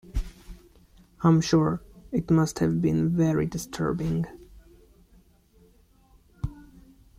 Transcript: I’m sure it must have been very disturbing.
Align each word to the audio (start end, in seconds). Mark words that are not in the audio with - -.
I’m 1.21 1.41
sure 1.41 1.79
it 2.11 2.31
must 2.31 2.57
have 2.57 2.81
been 2.81 3.15
very 3.15 3.45
disturbing. 3.45 4.25